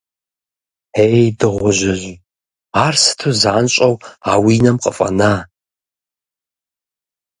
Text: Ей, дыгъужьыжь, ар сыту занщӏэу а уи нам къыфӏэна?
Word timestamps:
Ей, 1.05 1.25
дыгъужьыжь, 1.37 2.07
ар 2.83 2.93
сыту 3.03 3.31
занщӏэу 3.41 3.93
а 4.29 4.31
уи 4.43 4.55
нам 4.63 4.77
къыфӏэна? 4.83 5.33